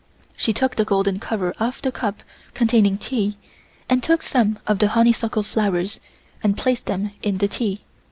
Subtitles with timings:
[0.35, 2.23] She took the golden cover off of the cup
[2.55, 3.37] containing tea
[3.87, 5.99] and took some of the honeysuckle flowers
[6.41, 7.81] and placed them in the tea.